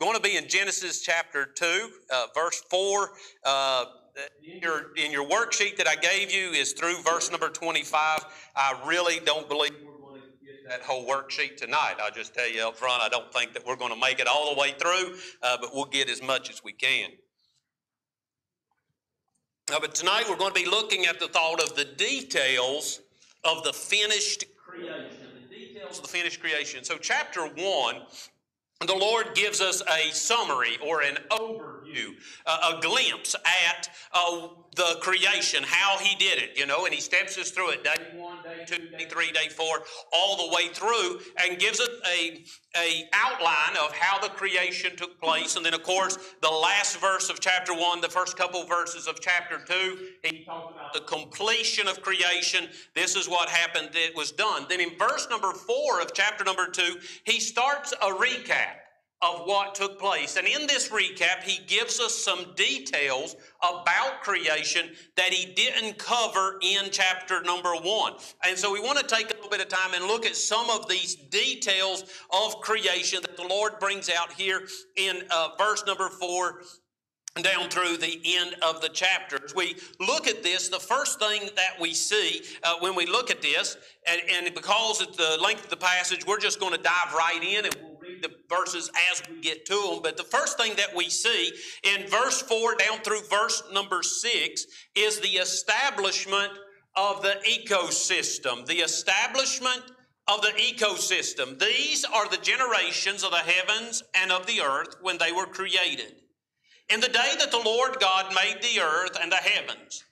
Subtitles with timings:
[0.00, 3.10] going to be in Genesis chapter 2, uh, verse 4.
[3.44, 3.84] Uh,
[4.42, 8.24] your, in your worksheet that I gave you is through verse number 25.
[8.56, 11.94] I really don't believe we're going to get that whole worksheet tonight.
[12.02, 14.26] I'll just tell you up front, I don't think that we're going to make it
[14.26, 17.10] all the way through, uh, but we'll get as much as we can.
[19.70, 23.00] Now, uh, but tonight we're going to be looking at the thought of the details
[23.44, 25.14] of the finished creation.
[25.48, 26.82] The details of the finished creation.
[26.84, 27.94] So, chapter 1
[28.86, 32.14] the Lord gives us a summary or an overview you
[32.46, 37.00] a, a glimpse at uh, the creation, how He did it, you know, and He
[37.00, 40.68] steps us through it day one, day two, day three, day four, all the way
[40.72, 41.88] through, and gives us
[42.18, 42.44] a,
[42.76, 45.56] a outline of how the creation took place.
[45.56, 49.20] And then, of course, the last verse of chapter one, the first couple verses of
[49.20, 52.66] chapter two, He talks about the completion of creation.
[52.94, 54.66] This is what happened, it was done.
[54.68, 58.84] Then in verse number four of chapter number two, He starts a recap
[59.20, 60.36] of what took place.
[60.36, 66.58] And in this recap, he gives us some details about creation that he didn't cover
[66.62, 68.12] in chapter number one.
[68.46, 70.70] And so we want to take a little bit of time and look at some
[70.70, 76.08] of these details of creation that the Lord brings out here in uh, verse number
[76.08, 76.62] four
[77.42, 79.38] down through the end of the chapter.
[79.44, 83.30] As we look at this, the first thing that we see uh, when we look
[83.30, 83.76] at this,
[84.08, 87.40] and, and because of the length of the passage, we're just going to dive right
[87.42, 87.76] in and
[88.22, 91.52] the verses as we get to them, but the first thing that we see
[91.84, 94.66] in verse 4 down through verse number 6
[94.96, 96.52] is the establishment
[96.96, 98.66] of the ecosystem.
[98.66, 99.82] The establishment
[100.28, 101.58] of the ecosystem.
[101.58, 106.16] These are the generations of the heavens and of the earth when they were created.
[106.92, 110.04] In the day that the Lord God made the earth and the heavens,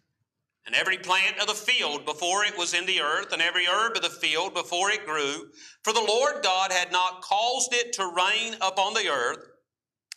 [0.66, 3.96] and every plant of the field before it was in the earth, and every herb
[3.96, 5.48] of the field before it grew.
[5.84, 9.48] For the Lord God had not caused it to rain upon the earth,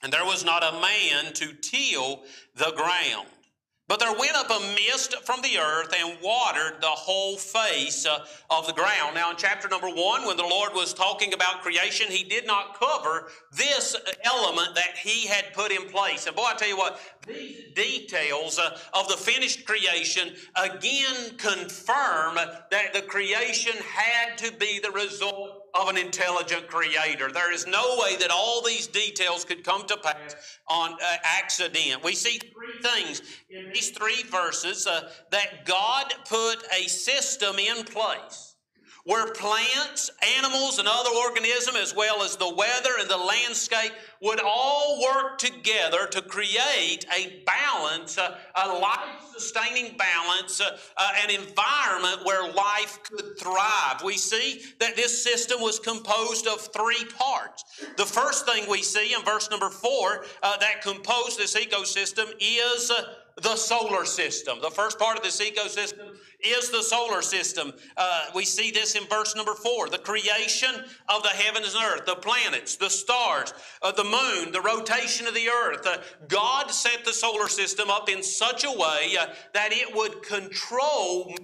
[0.01, 2.23] and there was not a man to till
[2.55, 3.27] the ground.
[3.89, 8.19] But there went up a mist from the earth and watered the whole face uh,
[8.51, 9.15] of the ground.
[9.15, 12.79] Now, in chapter number one, when the Lord was talking about creation, He did not
[12.79, 16.27] cover this element that He had put in place.
[16.27, 22.35] And boy, I tell you what, these details uh, of the finished creation again confirm
[22.35, 27.31] that the creation had to be the result of an intelligent creator.
[27.31, 30.35] There is no way that all these details could come to pass
[30.67, 32.03] on uh, accident.
[32.03, 37.83] We see three things in these three verses uh, that God put a system in
[37.85, 38.48] place
[39.05, 44.39] where plants, animals, and other organisms, as well as the weather and the landscape, would
[44.41, 48.97] all work together to create a balance, a life
[49.37, 50.61] sustaining balance,
[51.23, 54.01] an environment where life could thrive.
[54.03, 57.63] We see that this system was composed of three parts.
[57.95, 62.91] The first thing we see in verse number four uh, that composed this ecosystem is.
[62.91, 63.03] Uh,
[63.41, 64.59] the solar system.
[64.61, 66.09] The first part of this ecosystem
[66.43, 67.73] is the solar system.
[67.97, 70.69] Uh, we see this in verse number four the creation
[71.09, 75.33] of the heavens and earth, the planets, the stars, uh, the moon, the rotation of
[75.33, 75.85] the earth.
[75.85, 75.97] Uh,
[76.27, 81.35] God set the solar system up in such a way uh, that it would control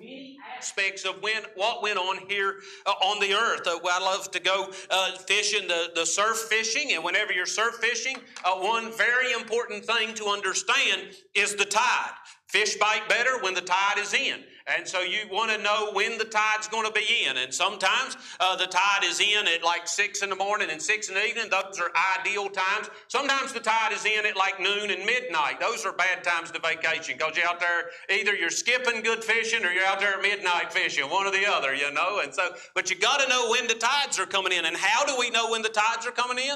[0.57, 2.55] aspects of when, what went on here
[2.85, 3.67] uh, on the earth.
[3.67, 7.75] Uh, I love to go uh, fishing, the, the surf fishing, and whenever you're surf
[7.81, 12.11] fishing, uh, one very important thing to understand is the tide.
[12.47, 14.43] Fish bite better when the tide is in.
[14.67, 17.37] And so you want to know when the tide's going to be in.
[17.37, 21.09] And sometimes uh, the tide is in at like 6 in the morning and 6
[21.09, 21.51] in the evening.
[21.51, 22.89] Those are ideal times.
[23.07, 25.59] Sometimes the tide is in at like noon and midnight.
[25.59, 29.63] Those are bad times to vacation because you're out there, either you're skipping good fishing
[29.63, 32.21] or you're out there at midnight fishing, one or the other, you know.
[32.23, 34.65] And so, but you got to know when the tides are coming in.
[34.65, 36.55] And how do we know when the tides are coming in?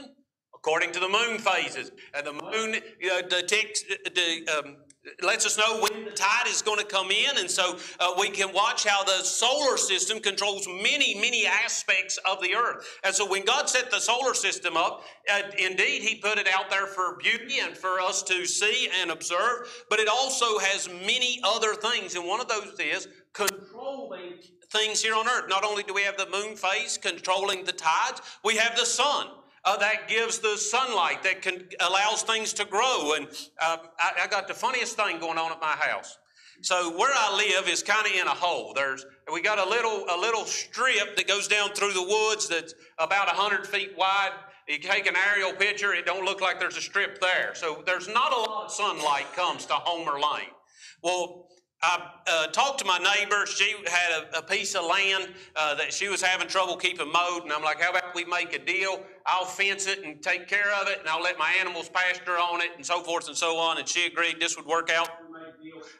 [0.55, 1.91] According to the moon phases.
[2.15, 4.61] And the moon you know, detects, the.
[4.65, 4.77] um,
[5.21, 8.29] lets us know when the tide is going to come in, and so uh, we
[8.29, 12.85] can watch how the solar system controls many, many aspects of the earth.
[13.03, 16.69] And so when God set the solar system up, uh, indeed, He put it out
[16.69, 21.39] there for beauty and for us to see and observe, but it also has many
[21.43, 24.33] other things, and one of those is controlling
[24.71, 25.49] things here on earth.
[25.49, 29.27] Not only do we have the moon phase controlling the tides, we have the sun
[29.69, 33.13] uh, that gives the sunlight that can allows things to grow.
[33.15, 33.27] And
[33.61, 36.17] uh, I, I, got the funniest thing going on at my house.
[36.61, 38.73] So where I live is kind of in a hole.
[38.73, 42.73] There's we got a little a little strip that goes down through the woods that's
[42.97, 44.31] about hundred feet wide.
[44.67, 47.51] You take an aerial picture, it don't look like there's a strip there.
[47.53, 50.51] So there's not a lot of sunlight comes to Homer Lane.
[51.01, 51.47] Well,
[51.81, 53.45] I uh, talked to my neighbor.
[53.45, 57.43] She had a, a piece of land uh, that she was having trouble keeping mowed,
[57.43, 59.01] and I'm like, "How about we make a deal?
[59.25, 62.61] I'll fence it and take care of it, and I'll let my animals pasture on
[62.61, 65.09] it, and so forth and so on." And she agreed this would work out.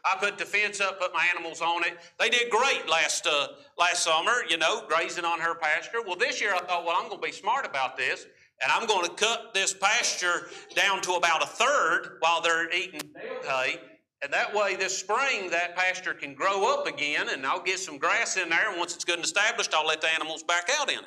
[0.03, 1.97] I put the fence up, put my animals on it.
[2.19, 3.47] They did great last uh,
[3.77, 6.01] last summer, you know, grazing on her pasture.
[6.05, 8.25] Well, this year I thought, well, I'm going to be smart about this,
[8.61, 13.01] and I'm going to cut this pasture down to about a third while they're eating
[13.47, 13.79] hay
[14.21, 17.97] and that way, this spring, that pasture can grow up again, and I'll get some
[17.97, 18.69] grass in there.
[18.69, 21.05] And once it's good and established, I'll let the animals back out in it.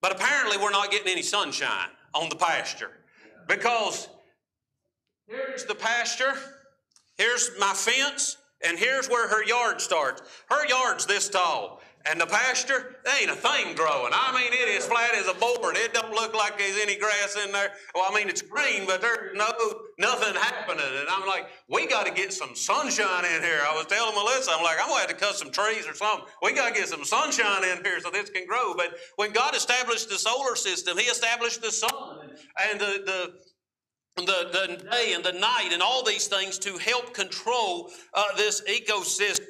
[0.00, 2.90] But apparently, we're not getting any sunshine on the pasture
[3.48, 4.08] because
[5.26, 6.34] here's the pasture,
[7.16, 10.22] here's my fence, and here's where her yard starts.
[10.50, 11.80] Her yard's this tall.
[12.06, 14.12] And the pasture, there ain't a thing growing.
[14.14, 15.76] I mean, it is flat as a board.
[15.76, 17.72] It don't look like there's any grass in there.
[17.94, 19.48] Well, I mean, it's green, but there's no
[19.98, 20.86] nothing happening.
[20.86, 23.60] And I'm like, we got to get some sunshine in here.
[23.68, 26.26] I was telling Melissa, I'm like, I'm gonna have to cut some trees or something.
[26.42, 28.74] We got to get some sunshine in here so this can grow.
[28.74, 32.30] But when God established the solar system, He established the sun
[32.70, 33.32] and the the
[34.24, 34.24] the,
[34.82, 39.44] the day and the night and all these things to help control uh, this ecosystem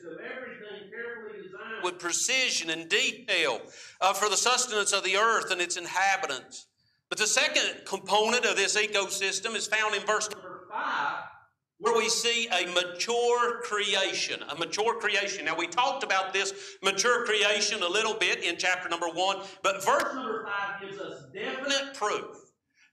[1.82, 3.60] with precision and detail
[4.00, 6.66] uh, for the sustenance of the earth and its inhabitants.
[7.08, 11.22] But the second component of this ecosystem is found in verse number five,
[11.78, 14.42] where we see a mature creation.
[14.50, 15.44] A mature creation.
[15.46, 19.84] Now, we talked about this mature creation a little bit in chapter number one, but
[19.84, 22.36] verse number five gives us definite proof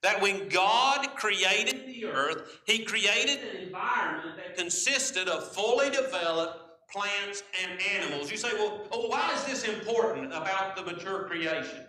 [0.01, 6.64] that when God created the earth, He created an environment that consisted of fully developed
[6.91, 8.31] plants, and animals.
[8.31, 11.85] You say, well, oh, why is this important about the mature creation?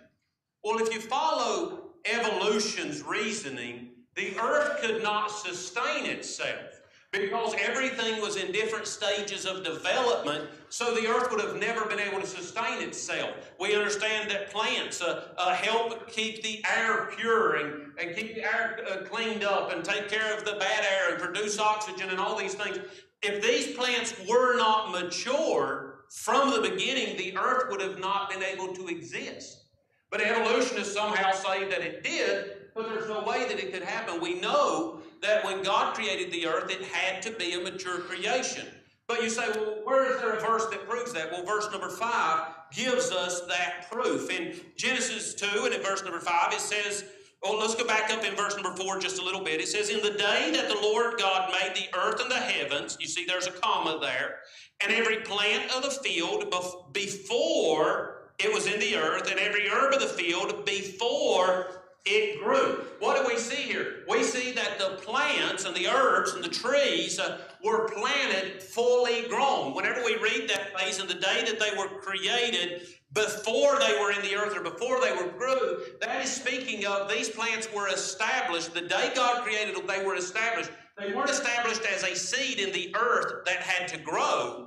[0.63, 6.81] Well, if you follow evolution's reasoning, the earth could not sustain itself
[7.13, 11.99] because everything was in different stages of development, so the earth would have never been
[11.99, 13.29] able to sustain itself.
[13.59, 18.43] We understand that plants uh, uh, help keep the air pure and, and keep the
[18.43, 22.19] air uh, cleaned up and take care of the bad air and produce oxygen and
[22.19, 22.77] all these things
[23.21, 28.43] if these plants were not mature from the beginning, the earth would have not been
[28.43, 29.65] able to exist.
[30.09, 34.21] But evolutionists somehow say that it did, but there's no way that it could happen.
[34.21, 38.67] We know that when God created the earth, it had to be a mature creation.
[39.07, 41.31] But you say, well, where is there a verse that proves that?
[41.31, 42.41] Well, verse number 5
[42.73, 44.29] gives us that proof.
[44.29, 47.05] In Genesis 2 and in verse number 5, it says,
[47.43, 49.61] well, let's go back up in verse number four just a little bit.
[49.61, 52.97] It says, In the day that the Lord God made the earth and the heavens,
[52.99, 54.39] you see, there's a comma there,
[54.83, 56.51] and every plant of the field
[56.93, 62.85] before it was in the earth, and every herb of the field before it grew.
[62.99, 64.03] What do we see here?
[64.07, 69.25] We see that the plants and the herbs and the trees uh, were planted fully
[69.29, 69.75] grown.
[69.75, 74.11] Whenever we read that phrase, in the day that they were created, before they were
[74.11, 75.81] in the earth or before they were grew.
[76.01, 78.73] That is speaking of these plants were established.
[78.73, 80.69] The day God created them, they were established.
[80.97, 84.66] They weren't established as a seed in the earth that had to grow.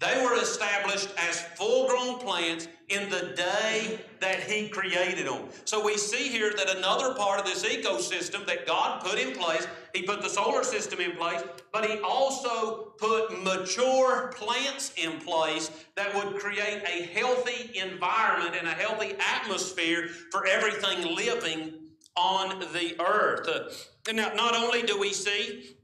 [0.00, 5.48] They were established as full grown plants in the day that He created them.
[5.66, 9.66] So we see here that another part of this ecosystem that God put in place,
[9.94, 15.70] He put the solar system in place, but He also put mature plants in place
[15.96, 21.74] that would create a healthy environment and a healthy atmosphere for everything living
[22.16, 23.86] on the earth.
[24.08, 25.76] And now, not only do we see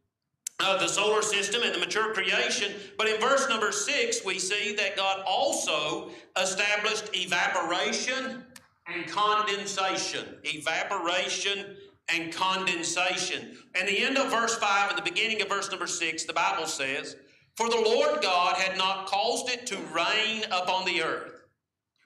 [0.60, 2.72] of the solar system and the mature creation.
[2.96, 6.10] But in verse number six, we see that God also
[6.40, 8.42] established evaporation
[8.86, 10.25] and condensation.
[10.44, 11.76] Evaporation
[12.08, 13.58] and condensation.
[13.75, 16.66] And the end of verse 5 and the beginning of verse number 6, the Bible
[16.66, 17.16] says,
[17.56, 21.32] For the Lord God had not caused it to rain upon the earth.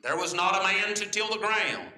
[0.03, 1.89] There was not a man to till the ground.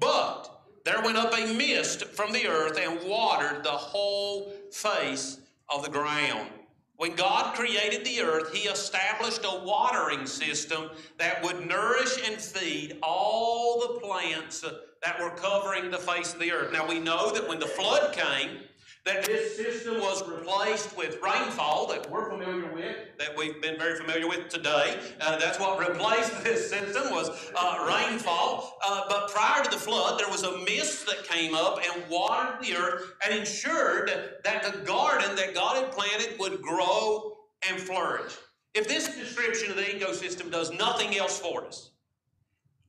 [0.00, 5.38] But there went up a mist from the earth and watered the whole face
[5.70, 6.50] of the ground.
[6.96, 12.98] When God created the earth, He established a watering system that would nourish and feed
[13.02, 16.72] all the plants that were covering the face of the earth.
[16.72, 18.58] Now, we know that when the flood came,
[19.06, 23.96] that this system was replaced with rainfall that we're familiar with, that we've been very
[23.96, 24.98] familiar with today.
[25.20, 28.76] Uh, that's what replaced this system was uh, rainfall.
[28.86, 32.62] Uh, but prior to the flood, there was a mist that came up and watered
[32.62, 34.10] the earth and ensured
[34.44, 37.38] that the garden that God had planted would grow
[37.68, 38.36] and flourish.
[38.74, 41.90] If this description of the ecosystem does nothing else for us,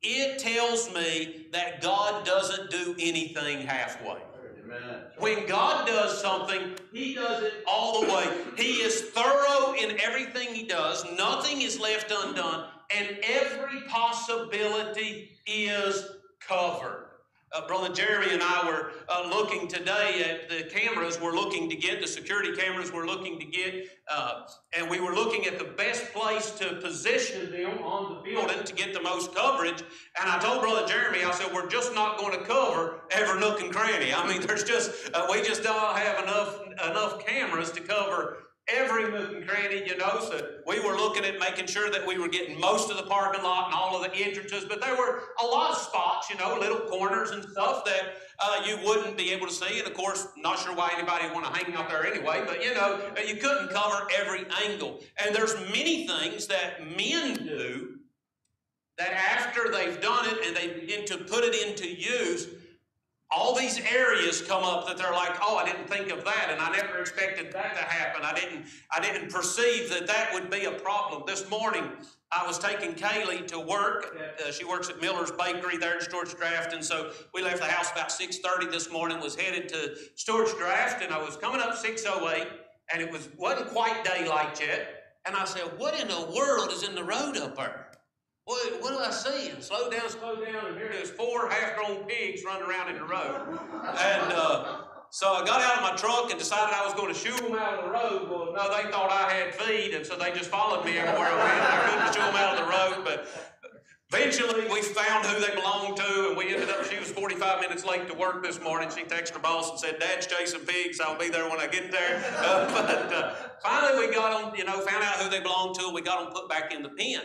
[0.04, 4.20] it tells me that God doesn't do anything halfway.
[4.64, 5.01] Amen.
[5.22, 8.26] When God does something, He does it all the way.
[8.58, 16.08] He is thorough in everything He does, nothing is left undone, and every possibility is
[16.40, 17.11] covered.
[17.54, 21.76] Uh, Brother Jeremy and I were uh, looking today at the cameras we're looking to
[21.76, 24.44] get, the security cameras we're looking to get, uh,
[24.78, 28.74] and we were looking at the best place to position them on the building to
[28.74, 29.82] get the most coverage.
[29.82, 33.60] And I told Brother Jeremy, I said, we're just not going to cover every nook
[33.60, 34.14] and cranny.
[34.14, 38.38] I mean, there's just, uh, we just don't have enough, enough cameras to cover
[38.72, 40.20] every nook and cranny, you know.
[40.22, 43.44] So we were looking at making sure that we were getting most of the parking
[43.44, 46.58] lot and all of the entrances, but there were a lot of spots, you know,
[46.60, 49.80] little corners and stuff that uh, you wouldn't be able to see.
[49.80, 52.64] And of course, not sure why anybody would want to hang out there anyway, but
[52.64, 55.04] you know, you couldn't cover every angle.
[55.24, 57.96] And there's many things that men do
[58.98, 62.48] that after they've done it and they begin to put it into use,
[63.32, 66.60] all these areas come up that they're like, oh, I didn't think of that, and
[66.60, 68.24] I never expected that to happen.
[68.26, 71.24] I didn't, I didn't perceive that that would be a problem.
[71.26, 71.90] This morning,
[72.34, 74.18] I was taking Kaylee to work.
[74.46, 77.66] Uh, she works at Miller's Bakery there in Stuarts Draft, and so we left the
[77.68, 81.76] house about 6.30 this morning, was headed to Stuarts Draft, and I was coming up
[81.76, 82.48] 6.08,
[82.94, 84.88] and it was, wasn't quite daylight yet,
[85.26, 87.88] and I said, what in the world is in the road up there?
[88.52, 89.62] What, what am I seeing?
[89.62, 90.66] Slow down, slow down.
[90.68, 93.48] And here there's four half grown pigs running around in the road.
[93.48, 97.18] And uh, so I got out of my truck and decided I was going to
[97.18, 98.30] shoot them out of the road.
[98.30, 101.38] Well, no, they thought I had feed, and so they just followed me everywhere I
[101.40, 101.64] went.
[101.64, 103.30] I couldn't shoot them out of the road, but
[104.14, 107.86] Eventually, we found who they belonged to, and we ended up, she was 45 minutes
[107.86, 108.90] late to work this morning.
[108.94, 111.00] She texted her boss and said, Dad's chasing pigs.
[111.00, 112.22] I'll be there when I get there.
[112.40, 115.86] Uh, but uh, finally, we got them, you know, found out who they belonged to,
[115.86, 117.22] and we got them put back in the pen.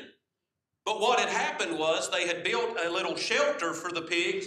[0.86, 4.46] But what had happened was they had built a little shelter for the pigs,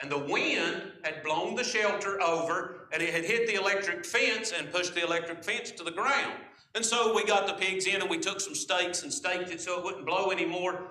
[0.00, 4.52] and the wind had blown the shelter over, and it had hit the electric fence
[4.56, 6.34] and pushed the electric fence to the ground.
[6.74, 9.60] And so we got the pigs in and we took some stakes and staked it
[9.62, 10.84] so it wouldn't blow anymore.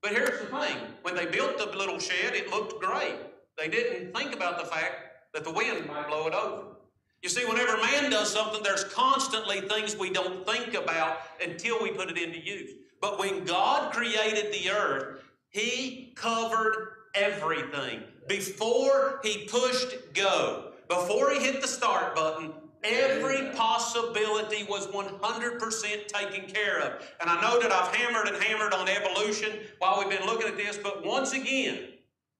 [0.00, 3.16] But here's the thing when they built the little shed, it looked great.
[3.58, 4.94] They didn't think about the fact
[5.34, 6.68] that the wind might blow it over.
[7.20, 11.90] You see, whenever man does something, there's constantly things we don't think about until we
[11.90, 12.70] put it into use.
[13.00, 18.02] But when God created the earth, He covered everything.
[18.28, 22.52] Before He pushed go, before He hit the start button,
[22.82, 27.06] Every possibility was 100% taken care of.
[27.20, 30.56] And I know that I've hammered and hammered on evolution while we've been looking at
[30.56, 31.88] this, but once again,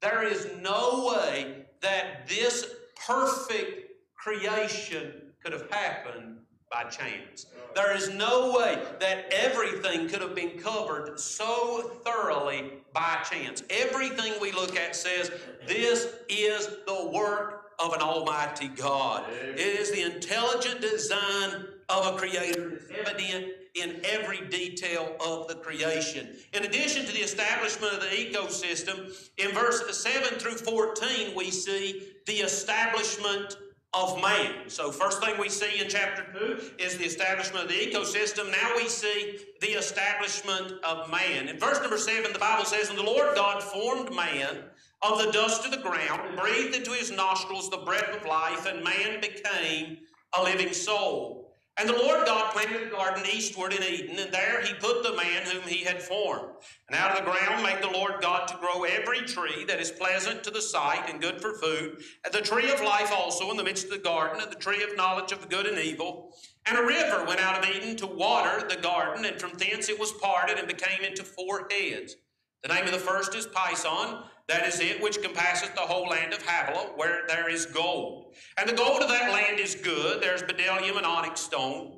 [0.00, 2.72] there is no way that this
[3.06, 5.12] perfect creation
[5.44, 6.38] could have happened
[6.70, 7.46] by chance.
[7.74, 13.62] There is no way that everything could have been covered so thoroughly by chance.
[13.70, 15.30] Everything we look at says
[15.66, 19.24] this is the work of an Almighty God.
[19.30, 26.36] It is the intelligent design of a Creator evident in every detail of the creation.
[26.52, 32.12] In addition to the establishment of the ecosystem, in verse 7 through 14, we see
[32.26, 33.56] the establishment
[33.92, 34.68] of man.
[34.68, 38.50] So first thing we see in chapter 2 is the establishment of the ecosystem.
[38.50, 41.48] Now we see the establishment of man.
[41.48, 44.58] In verse number 7, the Bible says, And the Lord God formed man
[45.02, 48.84] of the dust of the ground, breathed into his nostrils the breath of life, and
[48.84, 49.98] man became
[50.38, 51.39] a living soul.
[51.80, 55.16] And the Lord God planted a garden eastward in Eden, and there he put the
[55.16, 56.46] man whom he had formed.
[56.90, 59.90] And out of the ground made the Lord God to grow every tree that is
[59.90, 63.56] pleasant to the sight and good for food, and the tree of life also in
[63.56, 66.34] the midst of the garden, and the tree of knowledge of good and evil.
[66.66, 69.98] And a river went out of Eden to water the garden, and from thence it
[69.98, 72.14] was parted and became into four heads.
[72.62, 76.32] The name of the first is Pison, that is it which compasseth the whole land
[76.32, 78.34] of Havilah, where there is gold.
[78.58, 80.20] And the gold of that land is good.
[80.20, 81.92] There's bdellium and onyx stone.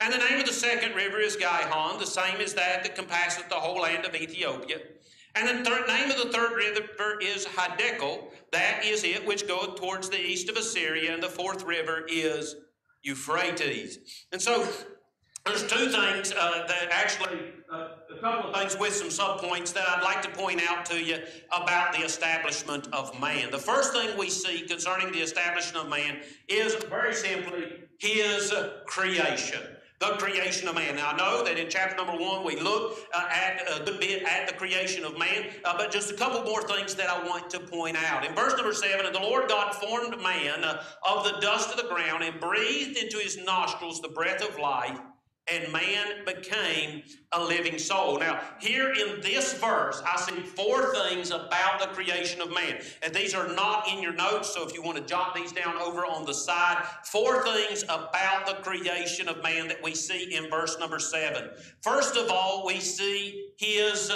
[0.00, 3.50] And the name of the second river is Gihon, the same as that that compasseth
[3.50, 4.78] the whole land of Ethiopia.
[5.34, 9.74] And the third, name of the third river is Hidekel, that is it which goeth
[9.78, 12.56] towards the east of Assyria, and the fourth river is
[13.02, 13.98] Euphrates.
[14.32, 14.66] And so
[15.48, 17.38] there's two things uh, that actually,
[17.72, 21.02] uh, a couple of things with some subpoints that I'd like to point out to
[21.02, 21.16] you
[21.58, 23.50] about the establishment of man.
[23.50, 28.52] The first thing we see concerning the establishment of man is very simply his
[28.84, 29.60] creation.
[30.00, 30.94] The creation of man.
[30.96, 33.98] Now, I know that in chapter number one we looked uh, at uh, a good
[33.98, 37.26] bit at the creation of man, uh, but just a couple more things that I
[37.26, 38.24] want to point out.
[38.24, 41.78] In verse number seven, and the Lord God formed man uh, of the dust of
[41.82, 45.00] the ground and breathed into his nostrils the breath of life
[45.52, 47.02] and man became
[47.32, 48.18] a living soul.
[48.18, 52.80] Now, here in this verse, I see four things about the creation of man.
[53.02, 55.76] And these are not in your notes, so if you want to jot these down
[55.76, 60.50] over on the side, four things about the creation of man that we see in
[60.50, 61.48] verse number seven.
[61.82, 64.12] First of all, we see his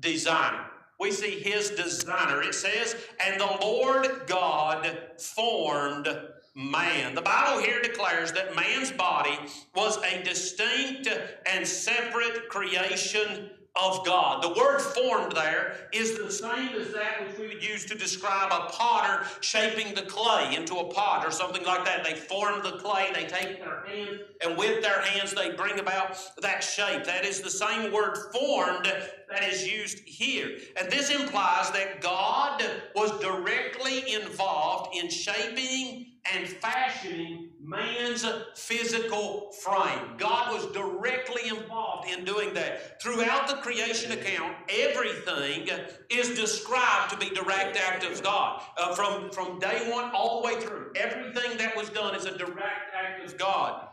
[0.00, 0.60] design.
[0.98, 2.42] We see his designer.
[2.42, 6.08] It says, and the Lord God formed
[6.56, 7.14] man.
[7.14, 9.38] The Bible here declares that man's body
[9.74, 11.06] was a distinct
[11.44, 13.50] and separate creation
[13.82, 14.42] of God.
[14.42, 18.50] The word formed there is the same as that which we would use to describe
[18.50, 22.02] a potter shaping the clay into a pot or something like that.
[22.02, 26.16] They form the clay, they take their hands, and with their hands they bring about
[26.40, 27.04] that shape.
[27.04, 28.86] That is the same word formed
[29.30, 30.56] that is used here.
[30.80, 32.62] And this implies that God
[32.94, 40.16] was directly involved in shaping and fashioning man's physical frame.
[40.18, 43.00] God was directly involved in doing that.
[43.02, 45.68] Throughout the creation account, everything
[46.10, 48.62] is described to be direct act of God.
[48.76, 52.36] Uh, from, from day one all the way through, everything that was done is a
[52.36, 53.88] direct act of God.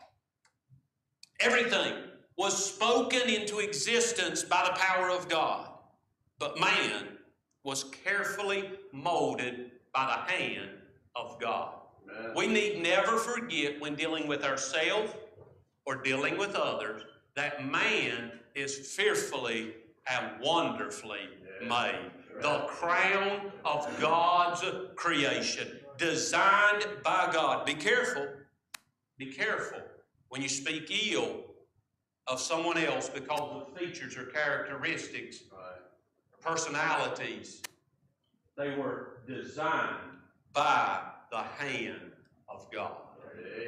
[1.40, 1.94] Everything
[2.38, 5.70] was spoken into existence by the power of God.
[6.40, 7.08] But man
[7.64, 10.70] was carefully molded by the hand
[11.16, 11.76] of God.
[12.36, 15.14] We need never forget when dealing with ourselves
[15.86, 17.04] or dealing with others
[17.36, 19.74] that man is fearfully
[20.08, 21.30] and wonderfully
[21.68, 22.12] made.
[22.42, 24.64] The crown of God's
[24.96, 27.66] creation, designed by God.
[27.66, 28.28] Be careful.
[29.18, 29.80] Be careful
[30.30, 31.46] when you speak ill
[32.28, 33.40] of someone else because
[33.72, 35.40] of features or characteristics,
[36.42, 37.62] personalities.
[38.58, 39.98] They were designed
[40.54, 41.00] by
[41.34, 42.12] the hand
[42.48, 42.94] of God.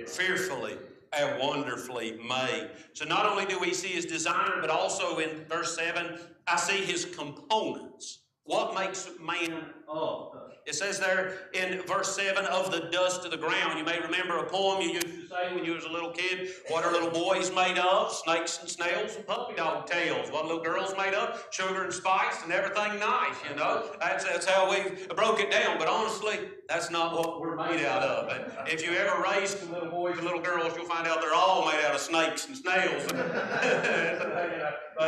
[0.08, 0.78] Fearfully
[1.14, 2.70] and wonderfully made.
[2.94, 6.78] So not only do we see his design, but also in verse 7, I see
[6.84, 8.20] his components.
[8.48, 10.34] What makes man up?
[10.68, 13.78] It says there in verse 7 of the dust of the ground.
[13.78, 16.50] You may remember a poem you used to say when you was a little kid.
[16.70, 18.12] What are little boys made of?
[18.14, 20.32] Snakes and snails and puppy dog tails.
[20.32, 21.46] What little girls made of?
[21.52, 23.92] Sugar and spice and everything nice, you know?
[24.00, 24.80] That's, that's how we
[25.16, 25.78] broke it down.
[25.78, 28.30] But honestly, that's not what we're made out of.
[28.36, 31.36] And if you ever raise some little boys and little girls, you'll find out they're
[31.36, 33.06] all made out of snakes and snails.
[33.12, 33.22] but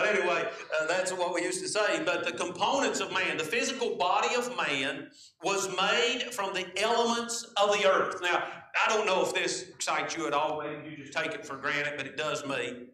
[0.05, 0.47] anyway,
[0.79, 2.03] uh, that's what we used to say.
[2.03, 5.07] But the components of man man, the physical body of man,
[5.43, 8.21] was made from the elements of the earth.
[8.21, 8.43] Now,
[8.87, 10.61] I don't know if this excites you at all.
[10.61, 12.87] Maybe you just take it for granted, but it does me.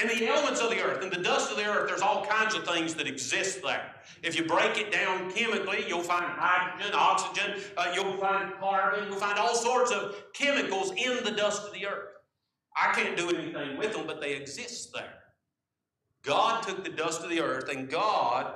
[0.00, 2.54] In the elements of the earth, in the dust of the earth, there's all kinds
[2.54, 3.92] of things that exist there.
[4.24, 9.20] If you break it down chemically, you'll find hydrogen, oxygen, uh, you'll find carbon, you'll
[9.20, 12.08] find all sorts of chemicals in the dust of the earth.
[12.76, 15.14] I can't do anything with them, but they exist there.
[16.24, 18.54] God took the dust of the earth and God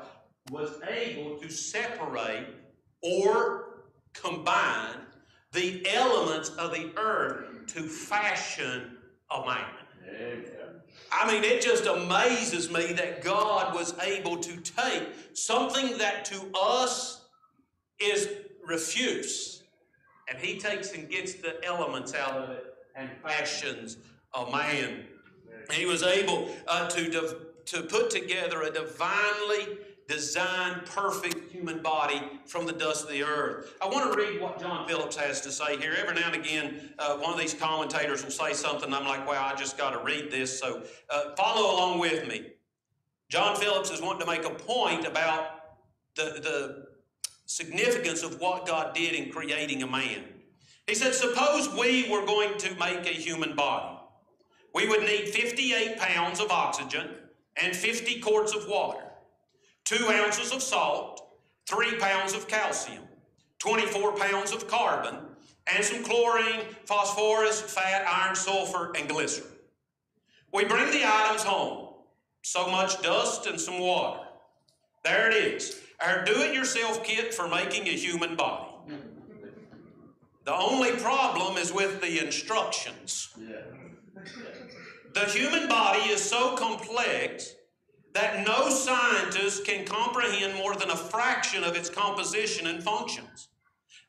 [0.51, 2.47] was able to separate
[3.03, 3.85] or
[4.15, 4.97] combine
[5.53, 8.97] the elements of the earth to fashion
[9.31, 9.65] a man.
[10.09, 10.45] Amen.
[11.13, 16.41] I mean, it just amazes me that God was able to take something that to
[16.61, 17.25] us
[18.01, 18.29] is
[18.67, 19.63] refuse,
[20.29, 23.97] and He takes and gets the elements out of it and fashions
[24.35, 25.05] a man.
[25.73, 29.79] He was able uh, to, to put together a divinely
[30.09, 33.75] designed perfect human body from the dust of the earth.
[33.83, 35.95] I want to read what John Phillips has to say here.
[36.01, 38.93] Every now and again, uh, one of these commentators will say something.
[38.93, 40.59] I'm like, wow, I just got to read this.
[40.59, 42.47] So uh, follow along with me.
[43.29, 45.49] John Phillips is wanting to make a point about
[46.15, 46.87] the, the
[47.45, 50.25] significance of what God did in creating a man.
[50.87, 53.95] He said, suppose we were going to make a human body.
[54.75, 57.09] We would need 58 pounds of oxygen
[57.63, 59.01] and 50 quarts of water
[59.89, 63.03] two ounces of salt, three pounds of calcium,
[63.59, 65.17] 24 pounds of carbon,
[65.67, 69.49] and some chlorine, phosphorus, fat, iron, sulfur, and glycerin.
[70.53, 71.87] We bring the items home.
[72.43, 74.23] So much dust and some water.
[75.05, 75.81] There it is.
[76.01, 78.71] Our do-it-yourself kit for making a human body.
[80.45, 83.35] The only problem is with the instructions.
[85.15, 87.55] The human body is so complex
[88.15, 93.49] that no scientist can comprehend more than a fraction of its composition and functions.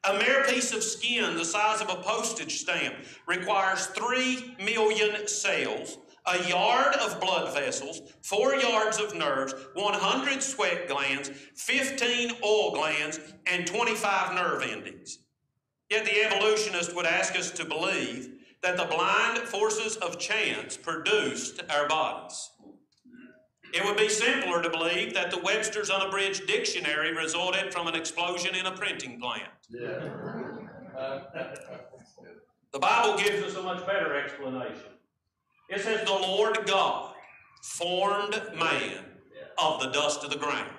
[0.09, 2.95] A mere piece of skin the size of a postage stamp
[3.27, 10.87] requires 3 million cells, a yard of blood vessels, 4 yards of nerves, 100 sweat
[10.87, 15.19] glands, 15 oil glands, and 25 nerve endings.
[15.89, 21.61] Yet the evolutionist would ask us to believe that the blind forces of chance produced
[21.69, 22.49] our bodies.
[23.73, 28.55] It would be simpler to believe that the Webster's Unabridged Dictionary resulted from an explosion
[28.55, 29.43] in a printing plant.
[29.69, 30.09] Yeah.
[32.73, 34.81] the Bible gives us a much better explanation.
[35.69, 37.13] It says, The Lord God
[37.61, 39.03] formed man
[39.59, 40.71] of the dust of the ground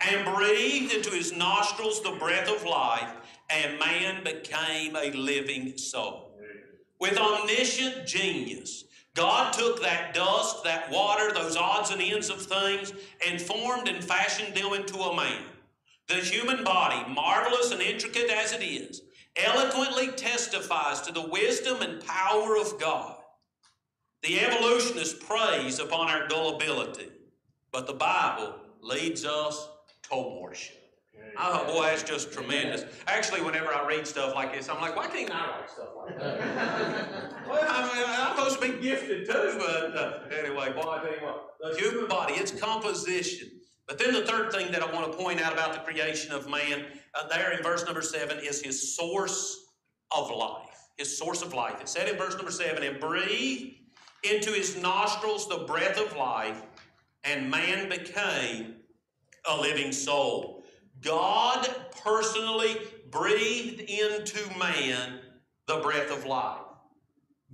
[0.00, 3.14] and breathed into his nostrils the breath of life,
[3.50, 6.38] and man became a living soul.
[7.00, 12.92] With omniscient genius, God took that dust, that water, those odds and ends of things,
[13.28, 15.42] and formed and fashioned them into a man.
[16.08, 19.02] The human body, marvelous and intricate as it is,
[19.36, 23.16] eloquently testifies to the wisdom and power of God.
[24.22, 27.08] The evolutionist preys upon our gullibility,
[27.70, 29.68] but the Bible leads us
[30.10, 30.81] to worship.
[31.38, 32.84] Oh boy, that's just tremendous.
[33.06, 36.18] Actually, whenever I read stuff like this, I'm like, why can't I write stuff like
[36.18, 37.48] that?
[37.48, 41.22] well, I am supposed to be gifted too, but uh, anyway, boy, I tell you
[41.26, 43.48] what, human body, its composition.
[43.88, 46.48] But then the third thing that I want to point out about the creation of
[46.48, 49.58] man, uh, there in verse number seven, is his source
[50.16, 50.68] of life.
[50.98, 51.80] His source of life.
[51.80, 53.72] It said in verse number seven, and breathe
[54.22, 56.62] into his nostrils the breath of life,
[57.24, 58.76] and man became
[59.48, 60.61] a living soul.
[61.02, 61.68] God
[62.04, 62.76] personally
[63.10, 65.18] breathed into man
[65.66, 66.58] the breath of life.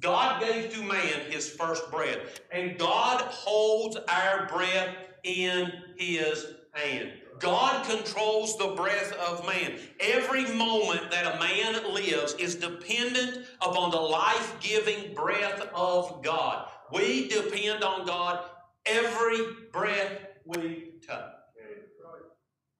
[0.00, 7.12] God gave to man his first breath, and God holds our breath in his hand.
[7.40, 9.78] God controls the breath of man.
[9.98, 16.68] Every moment that a man lives is dependent upon the life giving breath of God.
[16.92, 18.44] We depend on God
[18.86, 19.38] every
[19.72, 20.12] breath
[20.46, 21.18] we take.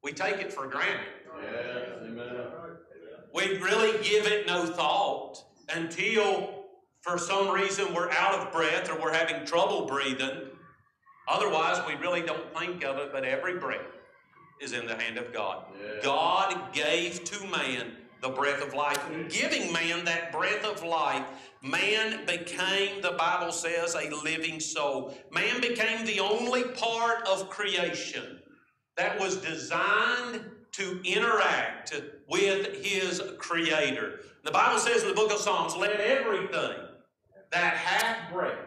[0.02, 1.06] We take it for granted.
[1.42, 2.36] Yes, amen.
[3.34, 5.36] We really give it no thought
[5.68, 6.66] until
[7.00, 10.44] for some reason we're out of breath or we're having trouble breathing.
[11.28, 13.80] Otherwise, we really don't think of it, but every breath
[14.62, 15.66] is in the hand of God.
[16.02, 18.98] God gave to man the breath of life.
[19.28, 21.24] giving man that breath of life,
[21.62, 25.16] man became, the Bible says, a living soul.
[25.30, 28.37] Man became the only part of creation
[28.98, 30.40] that was designed
[30.72, 34.20] to interact with his creator.
[34.44, 36.76] The Bible says in the book of Psalms, let everything
[37.52, 38.58] that hath breath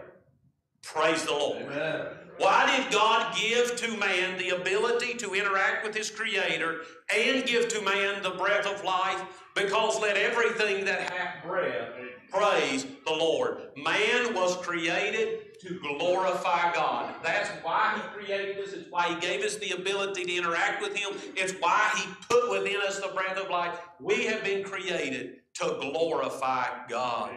[0.82, 1.64] praise the Lord.
[1.64, 2.06] Amen.
[2.38, 6.80] Why did God give to man the ability to interact with his creator
[7.16, 9.22] and give to man the breath of life?
[9.54, 11.90] Because let everything that hath breath
[12.32, 13.58] praise the Lord.
[13.78, 17.16] Man was created to glorify God.
[17.24, 18.74] That's why He created us.
[18.74, 21.10] It's why He gave us the ability to interact with Him.
[21.36, 23.80] It's why He put within us the breath of life.
[24.00, 27.32] We have been created to glorify God.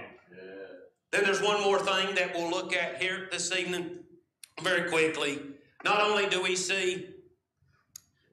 [1.13, 3.99] Then there's one more thing that we'll look at here this evening
[4.63, 5.39] very quickly.
[5.85, 7.09] Not only do we see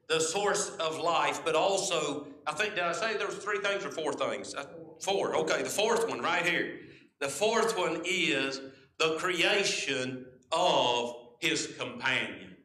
[0.08, 3.84] the source of life, but also, I think, did I say there was three things
[3.84, 4.54] or four things?
[4.54, 4.64] Uh,
[5.00, 5.36] four.
[5.36, 6.78] Okay, the fourth one right here.
[7.20, 8.60] The fourth one is
[9.02, 12.56] the creation of his companion.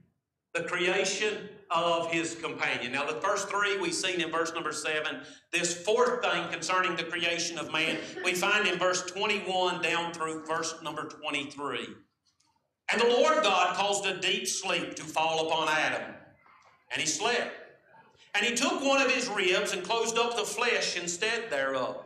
[0.54, 2.91] The creation of his companion.
[2.91, 5.21] Now, the first three we've seen in verse number seven.
[5.52, 10.45] This fourth thing concerning the creation of man, we find in verse 21 down through
[10.45, 11.88] verse number 23.
[12.91, 16.13] And the Lord God caused a deep sleep to fall upon Adam,
[16.91, 17.52] and he slept.
[18.36, 22.04] And he took one of his ribs and closed up the flesh instead thereof.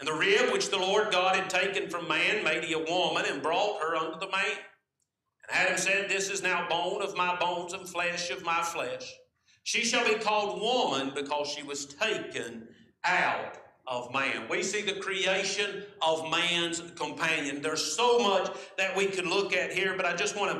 [0.00, 3.26] And the rib which the Lord God had taken from man made he a woman
[3.28, 4.46] and brought her unto the man.
[5.44, 9.12] And Adam said, This is now bone of my bones and flesh of my flesh.
[9.62, 12.66] She shall be called woman because she was taken
[13.04, 14.46] out of man.
[14.48, 17.60] We see the creation of man's companion.
[17.60, 20.58] There's so much that we could look at here, but I just want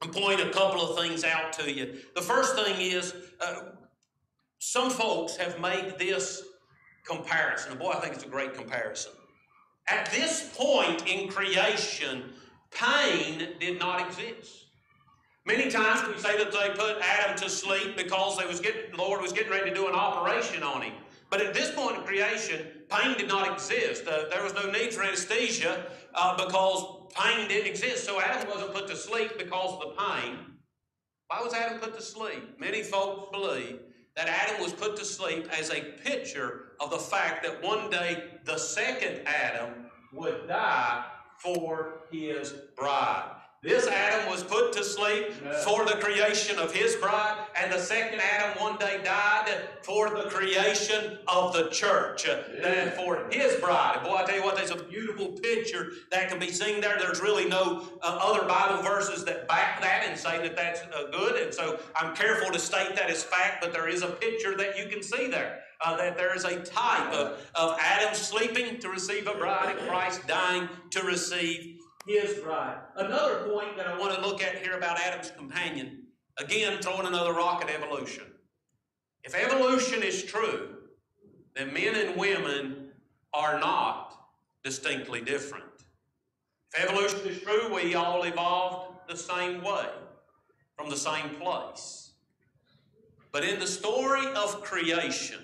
[0.00, 2.00] to point a couple of things out to you.
[2.14, 3.62] The first thing is uh,
[4.58, 6.42] some folks have made this
[7.08, 7.76] comparison.
[7.78, 9.12] boy, I think it's a great comparison.
[9.88, 12.34] At this point in creation,
[12.70, 14.66] pain did not exist.
[15.46, 18.98] Many times we say that they put Adam to sleep because they was getting, the
[18.98, 20.92] Lord was getting ready to do an operation on him.
[21.30, 24.06] But at this point in creation, pain did not exist.
[24.06, 28.04] Uh, there was no need for anesthesia uh, because pain didn't exist.
[28.04, 30.38] So Adam wasn't put to sleep because of the pain.
[31.28, 32.58] Why was Adam put to sleep?
[32.58, 33.78] Many folks believe
[34.18, 38.24] that Adam was put to sleep as a picture of the fact that one day
[38.46, 39.72] the second Adam
[40.12, 41.04] would die
[41.38, 43.37] for his bride.
[43.60, 45.32] This Adam was put to sleep
[45.64, 49.50] for the creation of his bride, and the second Adam one day died
[49.82, 54.04] for the creation of the church, and for his bride.
[54.04, 56.98] Boy, I tell you what, there's a beautiful picture that can be seen there.
[57.00, 61.10] There's really no uh, other Bible verses that back that and say that that's uh,
[61.10, 64.56] good, and so I'm careful to state that as fact, but there is a picture
[64.56, 65.62] that you can see there.
[65.84, 69.88] Uh, that there is a type of, of Adam sleeping to receive a bride and
[69.88, 71.76] Christ dying to receive
[72.16, 72.78] his bride.
[72.96, 76.04] Another point that I want to look at here about Adam's companion,
[76.38, 78.24] again, throwing another rock at evolution.
[79.24, 80.70] If evolution is true,
[81.54, 82.88] then men and women
[83.34, 84.14] are not
[84.64, 85.64] distinctly different.
[86.74, 89.86] If evolution is true, we all evolved the same way,
[90.76, 92.12] from the same place.
[93.32, 95.40] But in the story of creation,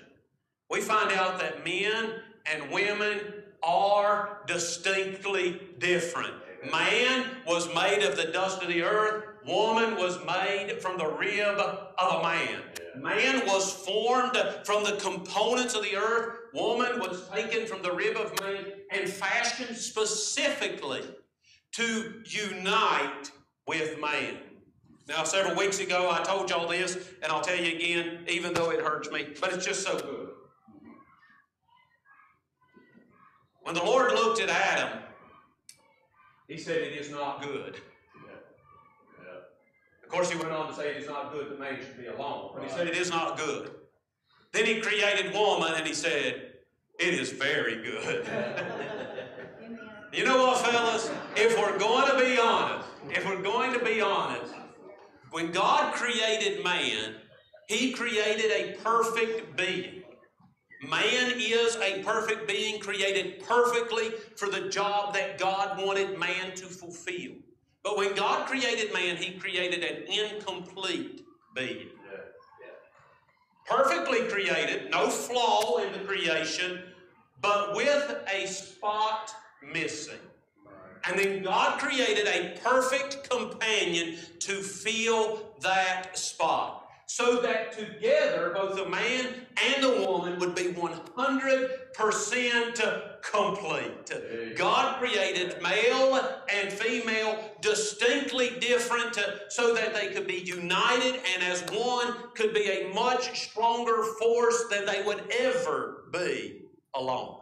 [0.69, 2.11] we find out that men
[2.47, 3.19] and women
[3.61, 6.33] are distinctly different.
[6.71, 9.23] Man was made of the dust of the earth.
[9.47, 12.61] Woman was made from the rib of a man.
[13.01, 16.39] Man was formed from the components of the earth.
[16.53, 21.01] Woman was taken from the rib of man and fashioned specifically
[21.73, 23.29] to unite
[23.67, 24.37] with man.
[25.07, 28.71] Now, several weeks ago, I told y'all this, and I'll tell you again, even though
[28.71, 30.29] it hurts me, but it's just so good.
[33.61, 35.03] When the Lord looked at Adam,
[36.47, 37.79] he said, It is not good.
[40.03, 42.05] Of course, he went on to say it is not good that man should be
[42.05, 42.51] alone.
[42.53, 43.71] But he said it is not good.
[44.53, 46.53] Then he created woman and he said,
[46.99, 48.23] It is very good.
[50.13, 51.09] you know what, fellas?
[51.35, 54.53] If we're going to be honest, if we're going to be honest,
[55.31, 57.15] when God created man,
[57.67, 60.03] he created a perfect being.
[60.89, 66.65] Man is a perfect being created perfectly for the job that God wanted man to
[66.65, 67.33] fulfill.
[67.83, 71.21] But when God created man, he created an incomplete
[71.55, 71.87] being.
[73.67, 76.81] Perfectly created, no flaw in the creation,
[77.41, 79.31] but with a spot
[79.63, 80.19] missing.
[81.07, 88.75] And then God created a perfect companion to fill that spot so that together both
[88.75, 89.27] the man
[89.63, 91.01] and the woman would be 100%
[93.21, 94.55] complete.
[94.57, 96.19] God created male
[96.51, 99.15] and female distinctly different
[99.49, 104.65] so that they could be united and as one could be a much stronger force
[104.71, 106.61] than they would ever be
[106.95, 107.39] alone.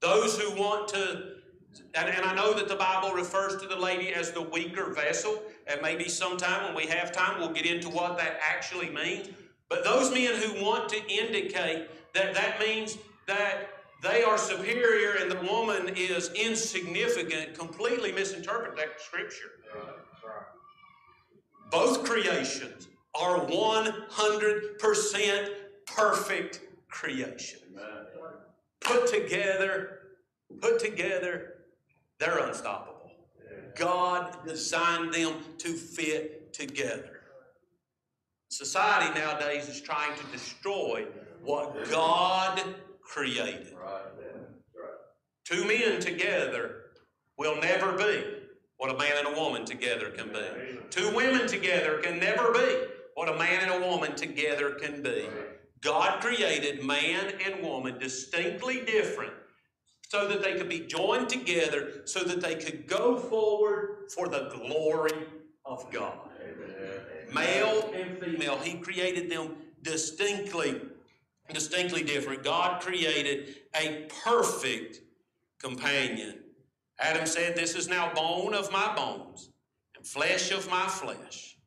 [0.00, 1.36] Those who want to,
[1.94, 5.42] and, and I know that the Bible refers to the lady as the weaker vessel
[5.66, 9.28] and maybe sometime when we have time, we'll get into what that actually means.
[9.68, 13.68] But those men who want to indicate that that means that
[14.02, 19.50] they are superior and the woman is insignificant completely misinterpret that scripture.
[21.72, 22.86] Both creations
[23.20, 25.46] are 100%
[25.86, 27.62] perfect creations.
[28.80, 29.98] Put together,
[30.60, 31.54] put together,
[32.20, 32.95] they're unstoppable.
[33.76, 37.10] God designed them to fit together.
[38.50, 41.06] Society nowadays is trying to destroy
[41.44, 42.62] what God
[43.02, 43.74] created.
[45.44, 46.76] Two men together
[47.38, 48.24] will never be
[48.78, 50.78] what a man and a woman together can be.
[50.90, 52.84] Two women together can never be
[53.14, 55.26] what a man and a woman together can be.
[55.82, 59.32] God created man and woman distinctly different
[60.08, 64.50] so that they could be joined together, so that they could go forward for the
[64.56, 65.12] glory
[65.64, 66.14] of God.
[66.40, 67.34] Amen.
[67.34, 70.80] Male and female, He created them distinctly,
[71.52, 72.44] distinctly different.
[72.44, 75.00] God created a perfect
[75.60, 76.38] companion.
[77.00, 79.50] Adam said, This is now bone of my bones
[79.96, 81.58] and flesh of my flesh.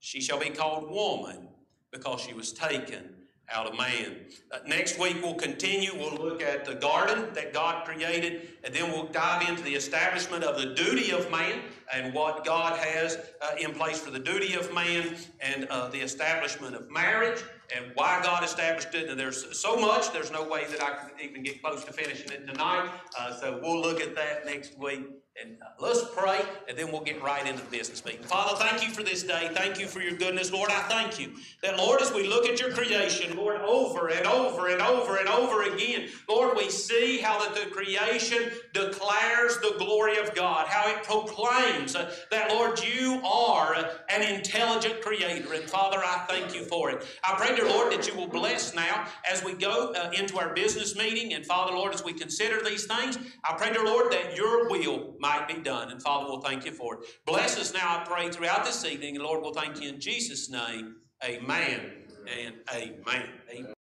[0.00, 1.48] She shall be called woman
[1.92, 3.14] because she was taken
[3.52, 4.16] out of man.
[4.52, 5.90] Uh, next week, we'll continue.
[5.96, 10.44] We'll look at the garden that God created, and then we'll dive into the establishment
[10.44, 11.60] of the duty of man
[11.92, 15.98] and what God has uh, in place for the duty of man and uh, the
[15.98, 17.42] establishment of marriage
[17.74, 19.08] and why God established it.
[19.08, 22.30] And there's so much, there's no way that I can even get close to finishing
[22.30, 22.90] it tonight.
[23.18, 25.06] Uh, so we'll look at that next week.
[25.40, 28.22] And let's pray, and then we'll get right into the business meeting.
[28.24, 29.48] Father, thank you for this day.
[29.54, 30.50] Thank you for your goodness.
[30.52, 34.26] Lord, I thank you that, Lord, as we look at your creation, Lord, over and
[34.26, 39.76] over and over and over again, Lord, we see how that the creation declares the
[39.78, 45.52] glory of God, how it proclaims uh, that, Lord, you are uh, an intelligent creator.
[45.52, 47.06] And Father, I thank you for it.
[47.22, 50.52] I pray, dear Lord, that you will bless now as we go uh, into our
[50.52, 51.32] business meeting.
[51.34, 53.16] And Father, Lord, as we consider these things,
[53.48, 55.90] I pray, dear Lord, that your will, might be done.
[55.90, 57.00] And Father, we'll thank you for it.
[57.26, 59.16] Bless us now, I pray, throughout this evening.
[59.16, 60.96] And Lord, we'll thank you in Jesus' name.
[61.24, 61.92] Amen
[62.36, 63.28] and amen.
[63.50, 63.77] Amen.